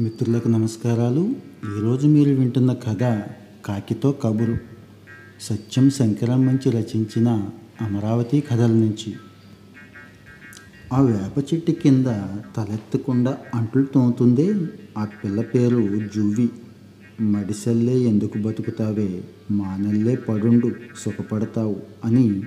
మిత్రులకు 0.00 0.48
నమస్కారాలు. 0.48 1.34
ఈరోజు 1.78 2.06
మీరు 2.06 2.30
వింటున్న 2.30 2.72
కథ 2.72 3.22
కాకితో 3.66 4.12
కబురు. 4.12 4.58
సత్యం 5.40 5.90
శంకరం 5.90 6.46
మంచి 6.46 6.70
రచించిన 6.70 7.48
అమరావతి 7.80 8.40
కథల 8.40 8.70
నుంచి. 8.70 9.14
ఆ 10.92 11.00
వేప 11.00 11.54
చెట్టు 11.54 11.70
కింద 11.70 12.06
తలెత్తకుండా 12.56 13.38
అంట్లు 13.54 13.82
తోముతుందే 13.82 14.54
ఆ 14.98 15.04
పిల్ల 15.04 15.40
పేరు 15.40 16.00
జూవి 16.16 16.48
మడిసెల్లే 17.20 17.98
ఎందుకు 17.98 18.38
బతుకుతావే? 18.38 19.24
మానల్లే 19.50 20.16
పడుండు 20.16 20.72
సుఖపడతావు 20.98 21.76
అని 22.04 22.42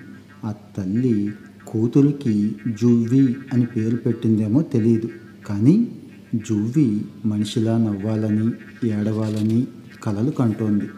ఆ 0.46 0.54
తల్లి 0.78 1.32
కూతురికి 1.68 2.56
జూవి 2.82 3.36
అని 3.54 3.66
పేరు 3.66 3.96
పెట్టిందేమో 3.96 4.62
తెలియదు 4.62 5.10
కానీ 5.46 5.88
జూవి 6.36 7.06
మనిషిలా 7.26 7.78
నవ్వాలని 7.78 8.52
ఏడవాలని 8.90 9.68
కలలు 10.04 10.32
కంటోంది. 10.32 10.90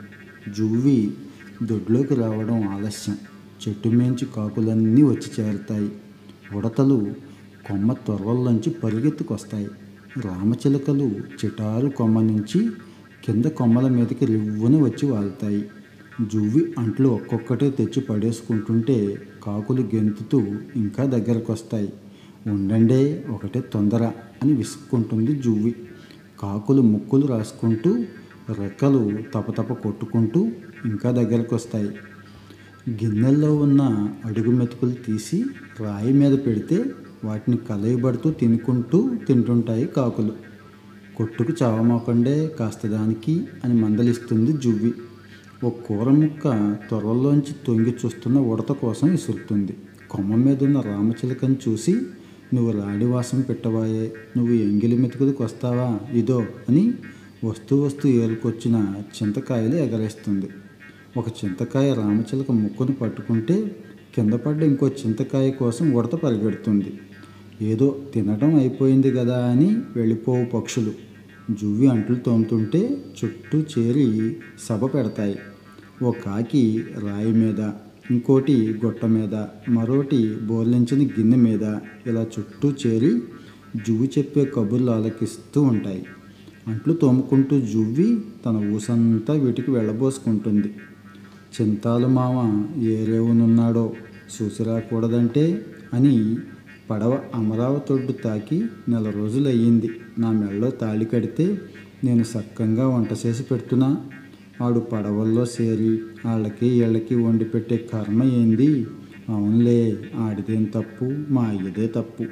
జూవి 0.58 1.12
దొడ్లోకి 1.64 2.16
రావడం 2.16 2.68
ఆలస్యం. 2.68 3.18
చెట్టు 3.68 3.90
మేంచి 3.90 4.28
కాకులన్నీ 4.36 5.04
వచ్చి 5.04 5.44
చేరుతాయి. 5.44 5.92
ఉడతలు 6.56 7.14
కొమ్మ 7.70 7.94
తొర్రల్లోంచి 7.94 8.70
పరిగెత్తుకొస్తాయి. 8.70 9.68
రామచిలకలు 10.26 11.04
చిటారు 11.46 11.88
కొమ్మ 11.88 12.22
నుంచి 12.22 12.70
కింద 13.26 13.46
కొమ్మల 13.46 13.88
మీదకి 13.88 14.26
రివ్వున 14.26 14.82
వచ్చి 14.82 15.12
వాళ్తాయి. 15.12 15.66
జువ్వి 16.34 16.74
అంట్లు 16.78 17.08
ఒక్కొక్కటే 17.08 17.72
తెచ్చి 17.72 18.02
పడేసుకుంటుంటే 18.02 19.22
కాకులు 19.44 19.82
గెంతుతూ 19.82 20.42
ఇంకా 20.76 21.06
దగ్గరకు 21.06 21.54
వస్తాయి 21.54 21.94
ఉండండే 22.48 23.26
ఒకటే 23.30 23.62
తొందర 23.62 24.04
అని 24.44 24.54
విసుక్కుంటుంది 24.54 25.36
జువ్వి. 25.36 25.76
కాకులు 26.42 26.82
ముక్కులు 26.82 27.28
రాసుకుంటూ 27.28 27.98
రెక్కలు 28.60 29.20
తపతప 29.34 29.74
కొట్టుకుంటూ 29.74 30.52
ఇంకా 30.86 31.12
దగ్గరకు 31.12 31.56
వస్తాయి 31.56 31.90
గిన్నెల్లో 32.90 33.56
ఉన్న 33.56 34.10
అడుగు 34.26 34.52
మెతుకులు 34.52 34.92
తీసి 34.92 35.44
రాయి 35.80 36.14
మీద 36.14 36.38
పెడితే 36.46 36.86
వాటిని 37.24 37.58
కలయబడుతూ 37.58 38.32
తినుకుంటూ 38.32 39.12
తింటుంటాయి 39.28 39.86
కాకులు. 39.86 40.34
కొట్టుకు 41.16 41.54
చావమోకండే 41.64 42.48
కాస్త 42.48 42.88
దానికి 42.88 43.46
అని 43.64 43.74
మందలిస్తుంది 43.74 44.54
జువ్వి. 44.54 44.94
ఓ 45.64 45.70
కూర 45.70 46.10
ముక్క 46.10 46.76
త్వరలోంచి 46.90 47.56
తొంగి 47.68 47.96
చూస్తున్న 48.06 48.40
ఉడత 48.40 48.72
కోసం 48.72 49.10
విసురుతుంది. 49.10 49.78
కొమ్మ 50.10 50.36
మీద 50.36 50.64
ఉన్న 50.64 50.80
రామచిలకని 50.80 51.56
చూసి 51.70 52.00
నువ్వు 52.54 52.72
రాడివాసం 52.82 53.42
పెట్టవాయే 53.42 54.14
నువ్వు 54.38 54.54
ఎంగిలి 54.54 54.98
మెతుకులకు 54.98 55.44
వస్తావా? 55.44 56.00
ఇదో 56.14 56.46
అని 56.70 56.94
వస్తూ 57.46 57.82
వస్తూ 57.82 58.10
ఏలుకొచ్చిన 58.10 58.96
చింతకాయలు 59.16 59.76
ఎగరేస్తుంది. 59.76 60.50
ఒక 61.18 61.26
చింతకాయ 61.28 61.94
రామచిలక 61.94 62.52
ముక్కును 62.52 62.92
పట్టుకుంటే 62.92 63.76
కింద 64.16 64.34
పడ్డ 64.34 64.64
ఇంకో 64.64 64.88
చింతకాయ 64.88 65.52
కోసం 65.52 65.94
ఉడత 65.94 66.16
పరిగెడుతుంది. 66.16 67.00
ఏదో 67.62 68.02
తినడం 68.14 68.56
అయిపోయింది 68.56 69.12
కదా 69.12 69.46
అని 69.46 69.78
వెళ్ళిపోవు 69.96 70.46
పక్షులు. 70.46 70.92
జువ్వి 71.52 71.88
అంట్లు 71.88 72.16
తోముతుంటే 72.16 72.98
చుట్టూ 73.24 73.60
చేరి 73.60 74.38
సభ 74.70 74.86
పెడతాయి. 74.86 75.40
ఓ 76.04 76.12
కాకి 76.12 76.84
రాయి 77.00 77.32
మీద 77.32 77.72
ఇంకోటి 78.12 78.80
గొట్ట 78.86 79.06
మీద 79.06 79.36
మరోటి 79.70 80.38
బోర్లించిన 80.44 81.08
గిన్నె 81.08 81.38
మీద 81.38 81.62
ఇలా 82.08 82.22
చుట్టూ 82.22 82.74
చేరి 82.86 83.22
జువ్వి 83.88 84.12
చెప్పే 84.18 84.46
కబుర్లు 84.46 84.92
ఆలకిస్తూ 84.92 85.62
ఉంటాయి. 85.62 86.06
అంట్లు 86.68 86.94
తోముకుంటూ 86.94 87.60
జువ్వి 87.60 88.20
తన 88.46 88.72
ఊసంతా 88.76 89.34
వీటికి 89.34 89.72
వెళ్ళబోసుకుంటుంది. 89.72 90.74
చింతాలు 91.62 92.08
మామ 92.08 92.66
ఏ 92.82 93.06
రేవునున్నాడో 93.06 93.94
చూసిరాకూడదంటే 94.36 95.66
అని 95.94 96.38
పడవ 96.90 97.20
అమరావతొడ్డు 97.36 98.12
తాకి 98.12 98.66
నెల 98.90 99.10
రోజులు 99.10 99.48
అయ్యింది 99.48 99.90
నా 100.20 100.32
మెడలో 100.32 100.70
తాళి 100.70 101.06
కడితే 101.06 101.62
నేను 102.04 102.24
సక్కంగా 102.24 102.88
వంట 102.88 103.08
చేసి 103.26 103.44
పెడుతున్నా. 103.44 104.06
ఆడు 104.62 104.80
పడవల్లో 104.80 105.46
చేరి 105.62 106.00
వాళ్ళకి 106.26 106.70
వీళ్ళకి 106.70 107.16
వండి 107.16 107.46
పెట్టే 107.46 107.78
కర్మ 107.94 108.24
ఏంది? 108.24 108.88
అవునులే 109.30 109.98
ఆడిదేం 110.16 110.64
తప్పు? 110.64 111.16
మా 111.30 111.44
అయ్యదే 111.44 111.88
తప్పు. 111.88 112.26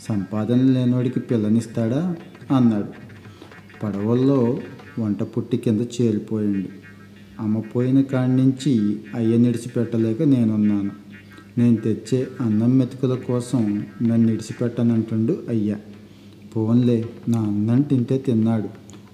సంపాదన 0.00 0.62
లేనివాడికి 0.62 1.20
పిల్లనిస్తాడా? 1.20 2.16
అన్నాడు. 2.56 2.86
పడవల్లో 3.82 4.60
వంట 4.98 5.22
పుట్టి 5.22 5.56
కింద 5.56 5.80
చేరిపోయింది 5.80 6.68
అమ్మపోయిన 7.40 8.00
కాడి 8.00 8.36
నుంచి 8.36 9.00
అయ్య 9.14 9.36
నిడిచిపెట్టలేక 9.36 10.22
నేనున్నాను. 10.22 10.90
నేను 11.58 11.76
తెచ్చే 11.76 12.26
అన్నం 12.40 12.78
మెతుకుల 12.78 13.14
కోసం 13.14 13.86
నన్ను 14.02 14.16
నిడిచిపెట్టనంటుండు 14.16 15.38
అయ్యా. 15.48 15.76
పోన్లే 16.56 17.04
నా 17.28 17.40
అన్నం 17.40 17.82
తింటే 17.82 18.18
తిన్నాడు. 18.18 18.68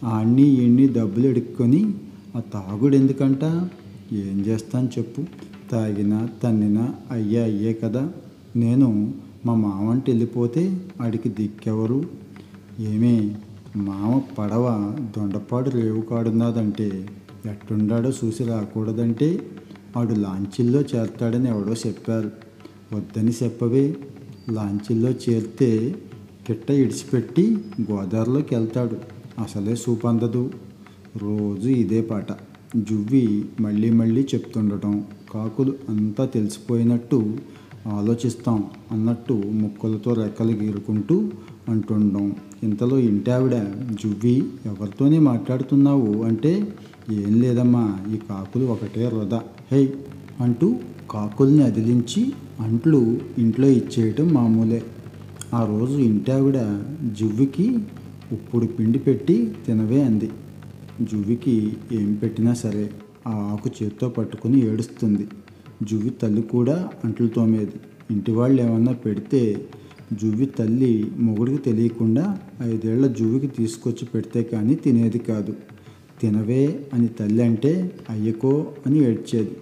ఆడిని 0.05 0.43
ఈడిని 0.43 0.93
డబ్బులు 0.93 1.27
ఎడుక్కొని 1.27 1.95
ఆ 2.37 2.41
తాగుడు 2.41 2.97
ఎందుకంట? 2.97 3.45
ఏం 4.13 4.45
చేస్తాను 4.47 4.89
చెప్పు. 4.99 5.25
తాగినా 5.71 6.29
తన్నినా 6.43 6.95
అయ్యా 7.11 7.45
అయ్యే 7.45 7.73
కదా. 7.73 8.11
నేను 8.57 9.15
మా 9.47 9.55
మావంటి 9.55 10.11
వెళ్ళిపోతే 10.11 10.81
ఆడికి 11.01 11.29
దిక్కెవరు? 11.29 12.05
ఏమే 12.81 13.37
మామ 13.77 14.21
పడవ 14.39 14.97
దొండపాడు 15.17 15.71
రేవు 15.71 16.01
కాడున్నదంటే 16.01 17.09
ఎట్టుండాడో 17.51 18.11
చూసి 18.11 18.45
రాకూడదంటే 18.45 19.47
ఆడు 19.97 20.15
లాంచీల్లో 20.15 20.81
చేరతాడని 20.81 21.49
ఎవడో 21.49 21.73
చెప్పారు. 21.73 22.31
వద్దని 22.93 23.33
చెప్పవే. 23.43 23.97
లాంచీల్లో 24.51 25.11
చేరితే 25.11 25.95
కిట్ట 26.47 26.71
ఇడిచిపెట్టి 26.71 27.59
గోదావరిలోకి 27.93 28.55
వెళ్తాడు. 28.55 28.97
అసలే 29.43 29.77
సూపందదు. 29.77 30.51
రోజు 31.23 31.69
ఇదే 31.69 32.01
పాట. 32.01 32.27
జువ్వి 32.91 33.45
మళ్ళీ 33.61 33.91
మళ్ళీ 33.91 34.23
చెప్తుండటం 34.35 35.05
కాకులు 35.33 35.73
అంతా 35.89 36.25
తెలిసిపోయినట్టు 36.25 37.37
ఆలోచిస్తాం 37.87 38.65
అన్నట్టు 38.93 39.35
ముక్కలతో 39.35 40.13
రెక్కలు 40.15 40.53
గీరుకుంటూ 40.53 41.31
అంటుండడం 41.69 42.37
ఇంతలో 42.63 42.99
ఇంటావిడ 42.99 43.57
జువ్వి 44.03 44.45
ఎవరితోనే 44.67 45.19
మాట్లాడుతున్నావు 45.19 46.23
అంటే 46.23 46.53
ఏం 47.11 47.41
లేదమ్మా 47.41 47.85
ఈ 48.15 48.17
కాకులు 48.17 48.65
ఒకటే 48.65 49.07
వృధా 49.07 49.43
హే 49.73 49.95
అంటూ 50.41 50.77
కాకుల్ని 51.11 51.63
అదిలించి 51.63 52.33
అంట్లు 52.61 53.21
ఇంట్లో 53.39 53.69
ఇచ్చేయటం 53.69 54.29
మామూలే. 54.29 54.83
ఆ 55.55 55.65
రోజు 55.65 55.99
ఇంటావిడ 55.99 56.59
జువ్వికి 57.21 57.79
ఉప్పుడు 58.33 58.67
పిండి 58.67 58.99
పెట్టి 58.99 59.53
తినవే 59.67 60.03
అంది. 60.03 60.31
జువ్వికి 61.03 61.77
ఏం 61.93 62.15
పెట్టినా 62.15 62.55
సరే 62.55 62.91
ఆ 63.27 63.31
ఆకు 63.31 63.71
చేత్తో 63.83 64.09
పట్టుకుని 64.09 64.67
ఏడుస్తుంది. 64.67 65.29
జువ్వి 65.83 66.11
తల్లి 66.11 66.43
కూడా 66.43 66.89
అంట్లు 67.05 67.29
తోమేది. 67.29 67.73
ఇంటి 68.11 68.33
వాళ్ళు 68.33 68.63
ఏమన్నా 68.63 68.93
పెడితే 68.93 69.69
జువ్వి 70.23 70.47
తల్లి 70.47 71.11
మొగుడికి 71.17 71.59
తెలియకుండా 71.59 72.39
ఐదేళ్ళ 72.63 73.07
జువ్వికి 73.07 73.47
తీసుకొచ్చి 73.47 74.07
పెడితే 74.07 74.43
కానీ 74.43 74.75
తినేది 74.75 75.19
కాదు. 75.19 75.57
తినవే 76.21 76.87
అని 76.95 77.09
తల్లి 77.09 77.43
అంటే 77.43 77.93
అయ్యకో 78.11 78.73
అని 78.87 78.99
ఏడ్చేది. 78.99 79.57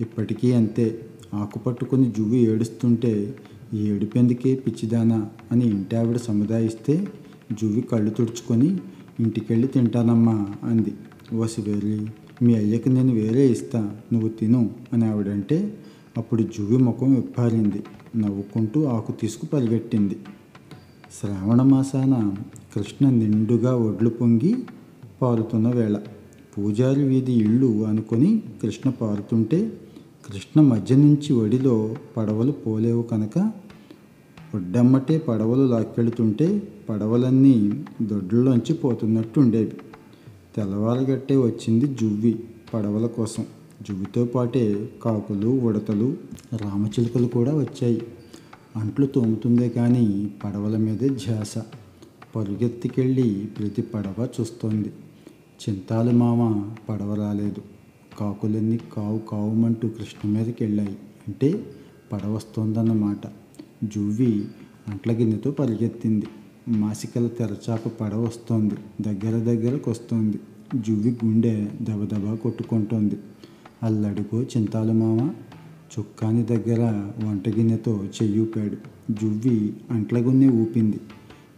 ఇప్పటికీ 0.00 0.52
అంతే. 0.52 1.00
ఆకు 1.34 1.58
పట్టుకుని 1.58 2.12
జువ్వి 2.18 2.38
ఏడుస్తుంటే 2.38 3.34
ఏడుపెందుకే 3.74 4.54
పిచ్చిదానా 4.54 5.26
అని 5.52 5.66
ఇంటావిడ 5.66 6.16
సముదాయిస్తే 6.16 7.08
జువ్వి 7.52 7.80
కళ్ళు 7.80 8.10
తుడుచుకొని 8.10 8.78
ఇంటికెళ్ళి 9.20 9.68
తింటానమ్మా 9.68 10.46
అంది. 10.64 10.92
ఓసి 11.34 11.60
వెళ్ళి 11.60 11.98
మీ 12.42 12.54
అయ్యకి 12.54 12.88
నేను 12.88 13.12
వేరే 13.12 13.44
ఇస్తా 13.46 13.80
నువ్వు 14.12 14.28
తిను 14.28 14.70
అని 14.92 15.04
ఆవిడంటే 15.04 15.78
అప్పుడు 16.16 16.42
జువ్వి 16.42 16.76
ముఖం 16.76 17.14
విప్పారింది. 17.14 17.80
నవ్వుకుంటూ 18.16 18.84
ఆకు 18.84 19.12
తీసుకు 19.12 19.46
పరిగెట్టింది. 19.46 20.16
శ్రావణ 21.20 21.62
మాసాన 21.62 22.14
కృష్ణ 22.74 23.10
నిండుగా 23.10 23.76
ఒడ్లు 23.76 24.10
పొంగి 24.10 24.52
పారుతున్న 25.22 25.68
వేళ 25.68 25.96
పూజారి 26.52 27.04
వీధి 27.04 27.32
ఇళ్ళు 27.32 27.84
అనుకొని 27.84 28.42
కృష్ణ 28.62 28.90
పారుతుంటే 28.90 29.72
కృష్ణ 30.26 30.60
మధ్య 30.60 30.96
నుంచి 30.96 31.34
ఒడిలో 31.34 31.96
పడవలు 32.16 32.52
పోలేవు 32.52 33.02
కనుక 33.02 33.38
ఒడ్డమ్మటే 34.54 35.18
పడవలు 35.18 35.66
లాక్కెళ్తుంటే 35.66 36.62
పడవలన్నీ 36.88 37.84
దొడ్లోంచి 38.02 38.74
పోతున్నట్టు 38.74 39.40
ఉండేవి 39.40 39.72
తెల్లవారగట్టే 40.56 41.36
వచ్చింది 41.36 41.86
జువ్వి 41.86 42.44
పడవల 42.74 43.06
కోసం. 43.06 43.46
జువ్వితో 43.88 44.24
పాటే 44.24 44.90
కాకులు 45.02 45.48
ఉడతలు 45.48 46.16
రామచిలుకలు 46.56 47.26
కూడా 47.26 47.58
వచ్చాయి. 47.58 48.02
అంట్లు 48.76 49.06
తోముతుందే 49.06 49.68
కానీ 49.68 50.30
పడవల 50.44 50.76
మీదే 50.76 51.08
ధ్యాస. 51.08 51.58
పరుగెత్తికెళ్ళి 52.36 53.48
ప్రతి 53.58 53.82
పడవ 53.82 54.28
చూస్తోంది. 54.40 54.92
చింతాలు 55.68 56.10
మామ 56.10 56.70
పడవ 56.88 57.14
రాలేదు. 57.14 57.62
కాకులన్నీ 58.18 58.76
కావు 58.76 59.18
కావుమంటూ 59.18 59.88
కృష్ణ 59.88 60.28
మీదకి 60.28 60.64
వెళ్ళాయి 60.64 60.98
అంటే 61.28 61.66
పడవ 62.12 62.34
వస్తోందన్నమాట 62.34 63.26
జువ్వి 63.84 64.44
అంట్ల 64.88 65.12
గిన్నెతో 65.12 65.50
పరిగెత్తింది. 65.50 66.26
మాసికల 66.68 67.26
తెరచాప 67.26 67.88
పడవ 67.88 68.24
వస్తోంది. 68.24 68.74
దగ్గర 69.00 69.30
దగ్గరకు 69.30 69.90
వస్తోంది. 69.90 70.40
జువ్వి 70.74 71.10
గుండె 71.24 71.68
దబదబా 71.82 72.34
కొట్టుకుంటోంది. 72.34 73.16
అల్లడుగో 73.82 74.42
చింతాలు 74.42 74.92
మామ 74.92 75.30
చుక్కాని 75.98 76.42
దగ్గర 76.42 77.10
వంట 77.24 77.48
గిన్నెతో 77.48 78.04
చెయ్యూపాడు 78.22 78.76
జువ్వి 79.12 79.76
అంట్లగున్నే 79.90 80.48
ఊపింది. 80.48 81.00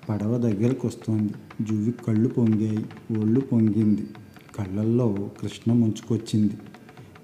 పడవ 0.08 0.38
దగ్గరకు 0.38 0.88
వస్తోంది 0.88 1.32
జువ్వి 1.68 1.94
కళ్ళు 2.06 2.28
పొంగాయి. 2.28 2.86
ఒళ్ళు 3.18 3.40
పొంగింది. 3.40 4.06
కళ్ళల్లో 4.58 5.30
కృష్ణ 5.42 5.72
ముంచుకొచ్చింది. 5.72 6.54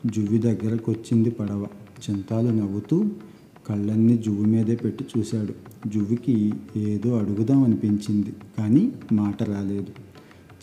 జువ్వి 0.06 0.38
దగ్గరకు 0.38 0.92
వచ్చింది 0.92 1.30
పడవ. 1.30 1.66
చింతాలు 2.10 2.48
నవ్వుతూ 2.48 3.04
కళ్ళన్నీ 3.66 4.18
జువ్వు 4.18 4.44
మీదే 4.44 4.76
పెట్టి 4.76 5.04
చూశాడు. 5.18 5.54
జువ్వుకి 5.88 6.52
ఏదో 6.76 7.18
అడుగుదాం 7.18 7.64
అనిపించింది 7.64 8.32
కానీ 8.58 8.92
మాట 9.12 9.42
రాలేదు. 9.42 9.86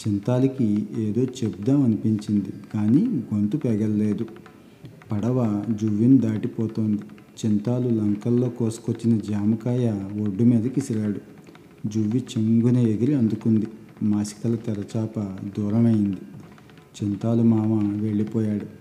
చింతాలికి 0.08 0.88
ఏదో 0.98 1.24
చెప్దాం 1.24 1.82
అనిపించింది 1.82 2.50
కానీ 2.74 3.06
గొంతు 3.34 3.58
పెగలలేదు. 3.58 4.26
పడవ 5.12 5.64
జువ్విని 5.82 6.18
దాటిపోతోంది. 6.18 7.02
చింతాలు 7.46 7.90
లంకల్లో 7.90 8.50
కోసుకొచ్చిన 8.50 9.20
జామకాయ 9.20 9.90
ఒడ్డు 10.22 10.44
మీద 10.44 10.64
కిసిరాడు. 10.64 11.20
జువ్వి 11.88 12.24
చెంగున 12.38 12.78
ఎగిరి 12.78 13.14
అందుకుంది. 13.14 13.68
మాసికల 14.04 14.56
తెరచాప 14.56 15.20
దూరమైంది. 15.60 16.18
చింతాలు 17.04 17.44
మామ 17.44 18.02
వెళ్ళిపోయాడు. 18.02 18.81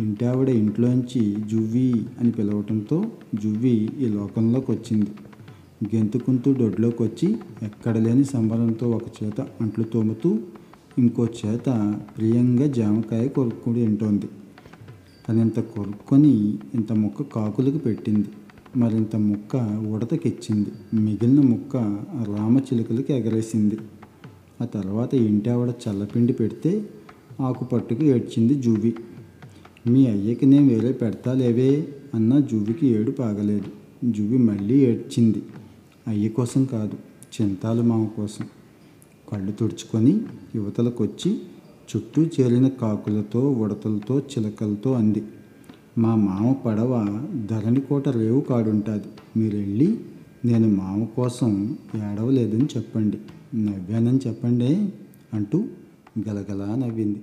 ఇంటావిడ 0.00 0.48
ఇంట్లోంచి 0.48 1.36
జువ్వి 1.50 1.94
అని 2.20 2.30
పిలవటంతో 2.30 3.04
జువ్వి 3.42 3.90
ఈ 4.00 4.08
లోకంలోకి 4.08 4.70
వచ్చింది 4.70 5.10
గెంతుకుంటూ 5.94 6.52
దొడ్లోకి 6.52 7.02
వచ్చి 7.02 7.36
ఎక్కడ 7.62 7.98
లేని 7.98 8.24
సంబరంతో 8.24 8.90
ఒక 8.90 9.02
చేత 9.22 9.40
అంట్లు 9.60 9.84
తోముతూ 9.84 10.38
ఇంకో 10.98 11.26
చేత 11.40 11.94
ప్రియంగా 12.18 12.66
జామకాయ 12.66 13.28
కొరుక్కుని 13.28 13.86
తింటోంది. 13.86 14.28
తనింత 15.28 15.60
కొరుక్కొని 15.60 16.58
ఇంత 16.74 16.92
ముక్క 16.92 17.22
కాకులకు 17.22 17.78
పెట్టింది. 17.78 18.28
మరింత 18.76 19.16
ముక్క 19.16 19.56
ఉడతకిచ్చింది 19.92 20.72
మిగిలిన 20.94 21.40
ముక్క 21.40 21.76
రామచిలుకలకి 22.28 23.12
ఎగరేసింది. 23.12 23.78
ఆ 24.60 24.64
తర్వాత 24.64 25.14
ఇంటి 25.14 25.50
ఆవిడ 25.50 25.72
చల్లపిండి 25.84 26.32
పెడితే 26.32 26.86
ఆకు 27.40 27.64
పట్టుకు 27.64 28.02
ఏడ్చింది 28.02 28.54
జువ్వి. 28.54 28.94
మీ 29.86 30.06
అయ్యకి 30.06 30.46
నేను 30.46 30.68
వేరే 30.68 30.92
పెడతాలేవే 30.92 31.88
అన్న 32.14 32.38
జువ్వికి 32.38 32.86
ఏడు 32.86 33.10
పాగలేదు. 33.10 33.64
జువ్వి 34.10 34.38
మళ్ళీ 34.38 34.78
ఏడ్చింది. 34.78 35.42
అయ్య 36.08 36.28
కోసం 36.28 36.64
కాదు 36.64 36.92
చింతాలు 37.40 37.82
మామ 37.82 38.06
కోసం. 38.06 38.44
కళ్ళు 39.32 39.52
తుడుచుకొని 39.52 40.20
యువతలకొచ్చి 40.54 41.38
చుట్టూ 41.96 42.22
చేరిన 42.22 42.68
కాకులతో 42.68 43.52
ఉడతలతో 43.52 44.18
చిలకలతో 44.18 44.92
అంది. 44.92 45.22
మా 45.98 46.14
మామ 46.14 46.52
పడవ 46.52 47.20
ధరణికోట 47.50 48.08
రేవు 48.08 48.40
కాడుంటుంది. 48.40 49.04
మీరు 49.36 49.56
వెళ్ళి 49.56 49.98
నేను 50.44 50.68
మామ 50.68 51.04
కోసం 51.04 51.78
ఏడవలేదని 51.94 52.64
చెప్పండి. 52.64 53.18
నవ్వానని 53.56 54.20
చెప్పండి 54.26 54.88
అంటూ 55.34 55.64
గలగలా 56.28 56.74
నవ్వింది. 56.74 57.20